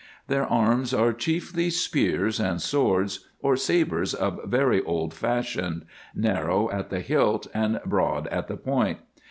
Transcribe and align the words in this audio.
Their 0.27 0.47
arms 0.47 0.95
are 0.95 1.13
chiefly 1.13 1.69
spears, 1.69 2.39
and 2.39 2.59
swords 2.59 3.27
or 3.39 3.55
sabres 3.55 4.15
of 4.15 4.43
very 4.45 4.81
old 4.81 5.13
fashion, 5.13 5.85
narrow 6.15 6.71
at 6.71 6.89
the 6.89 7.01
hilt 7.01 7.45
and 7.53 7.79
broad 7.85 8.25
at 8.29 8.47
the 8.47 8.57
point. 8.57 8.97